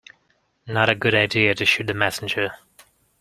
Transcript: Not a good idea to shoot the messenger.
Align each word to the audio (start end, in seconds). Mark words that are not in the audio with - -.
Not 0.65 0.89
a 0.89 0.95
good 0.95 1.13
idea 1.13 1.53
to 1.53 1.63
shoot 1.63 1.85
the 1.85 1.93
messenger. 1.93 2.53